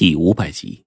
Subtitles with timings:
[0.00, 0.86] 第五百集，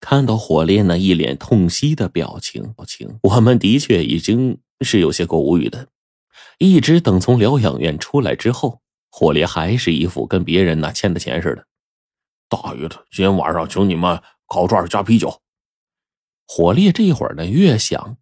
[0.00, 5.88] 看到火烈那一脸痛惜的表情，表情，我们的确已经是有些够无语的。
[6.58, 11.66] 一直等从疗养院出来之后，火烈还是一副跟别人那欠的钱似的。
[12.50, 15.40] 大爷的，今天晚上请你们烤串加啤酒。
[16.46, 18.18] 火烈这会儿呢，越想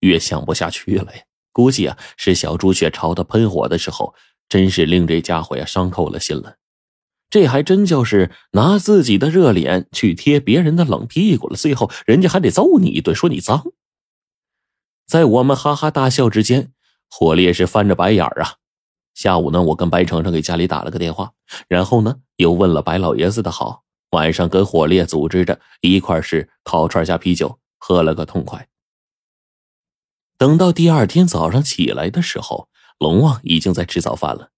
[0.00, 1.22] 越想不下去了呀。
[1.52, 4.14] 估计啊，是小朱雀朝他喷火的时候，
[4.46, 6.58] 真是令这家伙呀伤透了心了。
[7.30, 13.72] 这还真就是拿自己的热脸去贴别人的冷屁股了，最后人家还得揍你一顿，说你脏。
[15.06, 16.72] 在我们哈哈大笑之间，
[17.08, 18.56] 火烈是翻着白眼啊。
[19.14, 21.32] 下午呢，我跟白程程给家里打了个电话，
[21.68, 28.68] 然后呢又问了白老爷子的好，晚上跟火烈组织着一块是烤串加啤酒，喝了个痛快。
[30.38, 32.68] 等到第二天早上起来的时候，
[32.98, 34.50] 龙王已经在吃早饭了。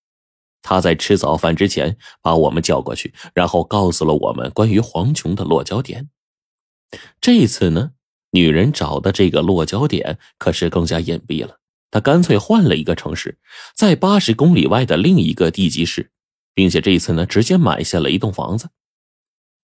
[0.63, 6.09] 他在吃早饭之前把我们叫过去，然后告诉了我们关于黄琼的落脚点。
[7.21, 7.91] 这次呢，
[8.31, 11.59] 女人找的这个落脚点可是更加隐蔽了。
[11.91, 13.39] 她干脆换了一个城市，
[13.75, 16.11] 在八十公里外的另一个地级市，
[16.55, 18.71] 并且这次呢，直接买下了一栋房子。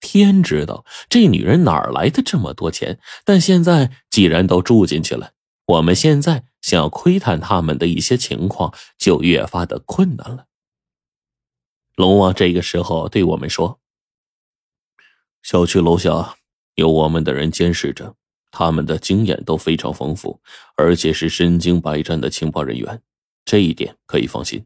[0.01, 5.31] 天知道这女人哪来的这么多钱，但现在既然都住进去了，
[5.67, 10.48] 我们现在想要窥探他们的一些情况，就越发的困难了。
[11.99, 13.81] 龙王这个时候对我们说
[15.43, 16.37] ：“小区楼下
[16.77, 18.15] 有我们的人监视着，
[18.53, 20.41] 他们的经验都非常丰富，
[20.77, 23.03] 而且是身经百战的情报人员，
[23.45, 24.65] 这一点可以放心。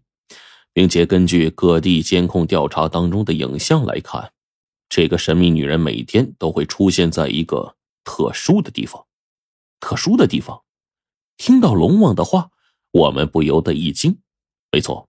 [0.74, 4.34] 并且根据各地监控调查当中的影像来看，
[4.90, 9.06] 这个神秘女人每天都会出现在一个特殊的地方。
[9.80, 10.64] 特殊的地方。”
[11.38, 12.50] 听到龙王的话，
[12.90, 14.18] 我们不由得一惊。
[14.70, 15.08] 没错。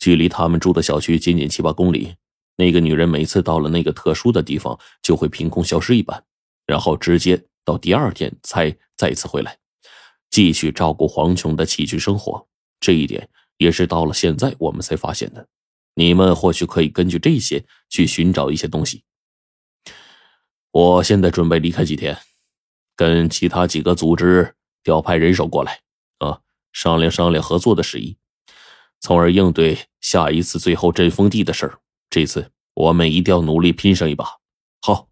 [0.00, 2.16] 距离他们住的小区仅仅七八公里，
[2.56, 6.24] 那个女人每次到了那个特殊的地方，就会凭空消失一般，
[6.66, 9.58] 然后直接到第二天才再次回来，
[10.30, 12.48] 继续照顾黄琼的起居生活。
[12.80, 15.46] 这一点也是到了现在我们才发现的。
[15.94, 19.04] 你们或许可以根据这些去寻找一些东西。
[20.70, 22.16] 我现在准备离开几天，
[22.96, 25.80] 跟其他几个组织调派人手过来，
[26.18, 26.40] 啊，
[26.72, 28.16] 商量商量合作的事宜。
[29.00, 31.80] 从而应对下一次最后阵风地的事儿。
[32.08, 34.38] 这次我们一定要努力拼上一把。
[34.80, 35.08] 好，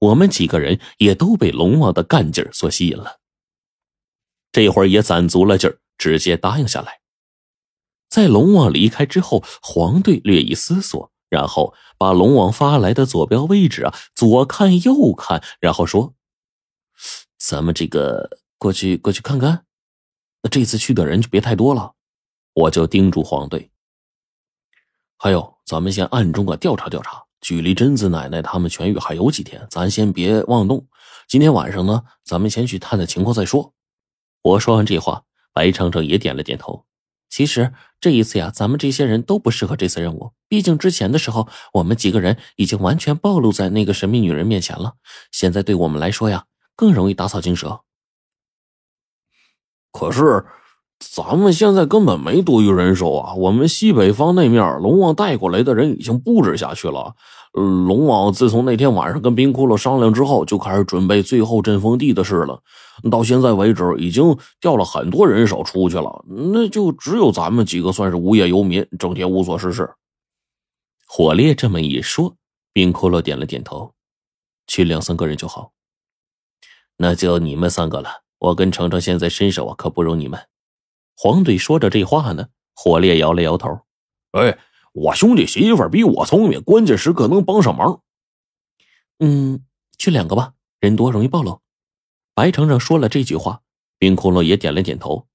[0.00, 3.20] 我们几个人也都被龙王的干劲儿所吸引了。
[4.50, 7.00] 这会儿也攒足了劲儿，直接答应下来。
[8.08, 16.14] 在龙王离开之后，黄队略一思索，然后把龙王发来的坐标位置啊左看右看，然后说
[17.38, 19.64] ：“咱们这个过去过去看看。
[20.42, 21.94] 那这次去的人就别太多了。”
[22.54, 23.70] 我就叮嘱黄队，
[25.16, 30.86] 还有，咱们先暗中啊调查调查，距离贞子奶奶他们痊愈还有几天，咱先别妄动。
[31.26, 33.72] 今天晚上呢，咱们先去探探情况再说。
[34.42, 35.24] 我说完这话，
[35.54, 36.84] 白程程也点了点头。
[37.30, 44.96] 其实这一次呀，咱们这些人都不适合这次任务，毕竟之前的时候，我们几个人已经完全暴露在那个神秘女人面前了。
[45.30, 46.44] 现在对我们来说呀，
[46.76, 47.80] 更容易打草惊蛇。
[49.90, 50.44] 可是。
[51.10, 53.34] 咱们现在根本没多余人手啊！
[53.34, 57.14] 我们西北方那面龙王带过来的人已经布置下去了。
[57.52, 62.62] 龙王自从那天晚上跟冰窟窿商量之后，就开始准备最后阵封地的事了。
[63.10, 66.24] 到现在为止，已经调了很多人手出去了。
[66.28, 69.90] 那就只有咱们几个算是无业游民，整天无所事事。
[71.06, 72.36] 火烈这么一说，
[72.72, 73.92] 冰窟窿点了点头，
[74.66, 75.72] 去两三个人就好。
[76.96, 78.22] 那就你们三个了。
[78.38, 80.40] 我跟程程现在身手啊，可不如你们。
[81.16, 83.80] 黄队说着这话呢，火烈摇了摇头
[84.32, 84.58] ：“哎，
[84.92, 88.00] 我兄弟媳妇比我聪明，关键时刻能帮上忙。
[89.18, 89.64] 嗯，
[89.98, 91.60] 去两个吧，人多容易暴露。”
[92.34, 93.60] 白程程说了这句话，
[93.98, 95.26] 冰窟窿也点了点头。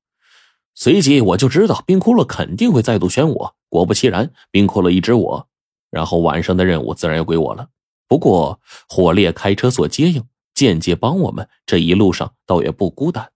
[0.73, 3.55] 随即我就知道冰窟窿肯定会再度选我。
[3.69, 5.47] 果不其然，冰窟窿一指我，
[5.89, 7.69] 然后晚上的任务自然要归我了。
[8.07, 8.59] 不过
[8.89, 10.23] 火烈开车做接应，
[10.53, 13.31] 间接帮我们，这一路上倒也不孤单。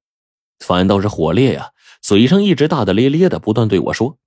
[0.59, 1.71] 反倒是火烈呀。
[2.01, 4.17] 嘴上一直大大咧咧的，不断对我说：“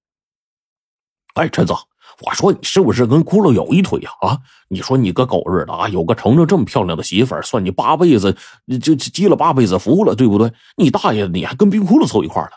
[1.35, 1.75] 哎，陈子，
[2.21, 4.11] 我说你是不是跟骷髅有一腿呀？
[4.21, 8.37] 啊，你说你个狗日的啊，有个程程这么漂亮的媳妇儿，算你八辈子
[8.81, 10.53] 就积了八辈子福了，对不对？
[10.77, 12.53] 你大爷，你还跟冰窟窿凑一块了？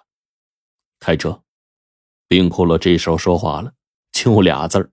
[0.99, 1.41] 开车。”
[2.29, 3.71] 冰窟窿这时候说话了，
[4.11, 4.91] 就俩字儿。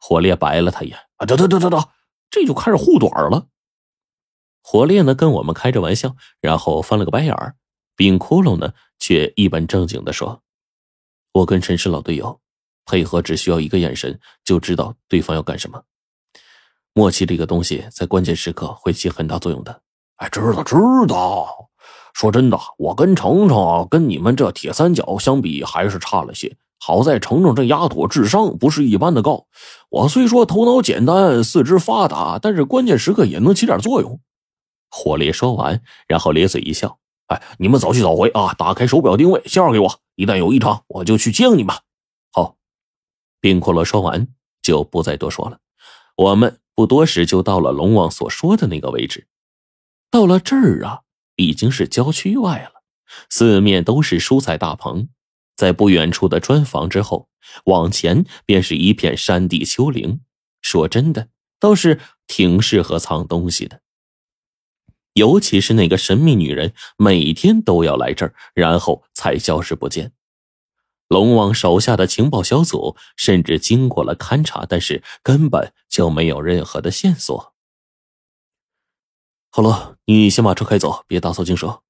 [0.00, 1.88] 火烈白了他一眼：“啊，得得得得得，
[2.28, 3.46] 这就开始护短了。”
[4.66, 7.54] 火烈呢，跟我们开着玩笑，然后翻了个白眼儿。
[7.96, 8.72] 冰窟窿呢，
[9.06, 10.40] 却一本正经的说
[11.34, 12.40] ：“我跟陈氏老队友
[12.86, 15.82] 配合，只需要一个眼神，就知道对方要干什么。
[16.94, 19.82] 默契这个东西在关键时刻会起很大作用的。
[20.16, 20.74] 哎，知道知
[21.06, 21.68] 道。
[22.14, 26.56] 说真的，我跟程程跟你们这铁三角相比还是差了些。
[26.78, 29.46] 好在程程这丫头智商不是一般的高。
[29.90, 34.18] 我虽说头脑简单，四肢发达，但是关键时刻也能起点作用。
[34.88, 38.54] 火烈说完，然后咧嘴一笑：“哎，你们早去早回啊！
[38.54, 40.00] 打开手表定位，信号给我。
[40.14, 41.74] 一旦有异常，我就去接你们。”
[42.32, 42.56] 好。
[43.40, 44.28] 冰骷髅说完
[44.62, 45.58] 就不再多说了。
[46.16, 49.26] 我们不多时就到了龙王所说的那个位置。
[50.10, 51.00] 到了这儿啊。
[51.36, 52.84] 已经是郊区外了，
[53.28, 55.08] 四面都是蔬菜大棚，
[55.56, 57.28] 在不远处的砖房之后，
[57.64, 60.20] 往前便是一片山地丘陵。
[60.62, 61.98] 说真的，倒是
[62.28, 63.80] 挺适合藏东西的。
[65.14, 70.12] 尤其是那个神秘女人，每天都要来这儿，然后才消失不见。
[71.08, 77.54] 龙王手下的情报小组甚至经过了勘察，但是根本就没有任何的线索。
[79.50, 81.82] 好了，你先把车开走，别打草惊蛇。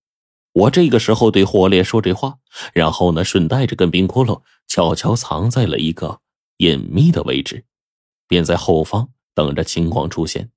[0.52, 2.38] 我这个时候对火烈说这话，
[2.74, 6.20] 然后呢，顺带着跟冰骷髅悄悄藏在了一个
[6.58, 7.64] 隐秘的位置，
[8.28, 10.50] 便在后方等着情况出现。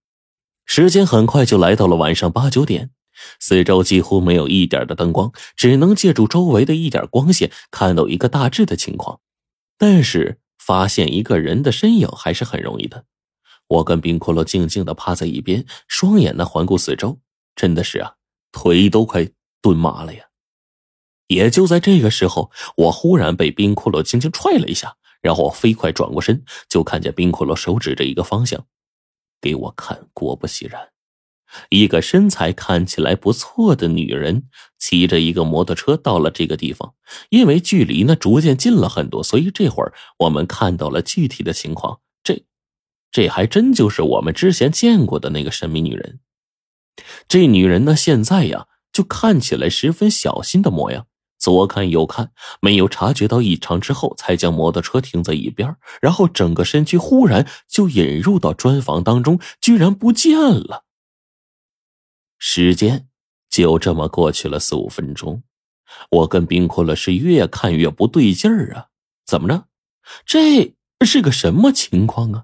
[0.68, 2.92] 时间很快就来到了晚上八九点，
[3.40, 9.22] 四周几乎没有一点的灯光，只能借助周围的一点光线看到一个大致的情况，
[9.78, 13.06] 但是发现一个人的身影还是很容易的。
[13.68, 17.18] 我跟冰骷髅静静的趴在一边，双眼呢环顾四周，
[17.56, 18.16] 真的是啊，
[18.52, 19.28] 腿都快
[19.62, 20.26] 蹲麻了呀。
[21.28, 28.66] 也就在这个时候，我忽然被冰骷髅轻轻踹了一下，然后飞快转过身，就看见冰骷髅手指着一个方向，
[29.42, 30.08] 给我看。
[30.14, 30.90] 果不其然，
[31.70, 36.94] 一个身材看起来不错的女人骑着一个摩托车到了这个地方。
[37.30, 42.02] 因为距离呢逐渐近了很多，所以这会儿我们看到了具体的情况。
[42.22, 42.44] 这
[43.12, 46.20] 这还真就是我们之前见过的那个神秘女人。
[47.28, 51.08] 这女人呢，现在呀，就看起来十分小心的模样，
[51.48, 52.30] 左看右看，
[52.60, 60.84] 没有察觉到异常之后，才将摩托车停在一边，然后整个身躯忽然就引入到砖房当中，居然不见了。
[62.38, 63.08] 时间
[63.50, 65.42] 就这么过去了四五分钟，
[66.10, 68.88] 我跟冰骷髅是越看越不对劲儿啊！
[69.26, 69.68] 怎么着？
[70.26, 72.44] 这是个什么情况啊？